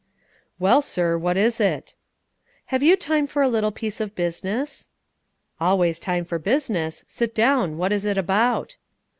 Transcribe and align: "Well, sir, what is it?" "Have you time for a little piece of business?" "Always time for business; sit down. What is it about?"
"Well, 0.57 0.81
sir, 0.81 1.15
what 1.15 1.37
is 1.37 1.59
it?" 1.61 1.93
"Have 2.73 2.81
you 2.81 2.95
time 2.95 3.27
for 3.27 3.43
a 3.43 3.47
little 3.47 3.71
piece 3.71 4.01
of 4.01 4.15
business?" 4.15 4.87
"Always 5.59 5.99
time 5.99 6.23
for 6.25 6.39
business; 6.39 7.05
sit 7.07 7.35
down. 7.35 7.77
What 7.77 7.91
is 7.91 8.03
it 8.03 8.17
about?" 8.17 8.77